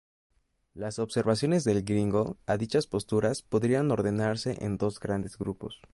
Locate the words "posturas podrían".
2.87-3.91